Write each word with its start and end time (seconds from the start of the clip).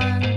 one. 0.00 0.29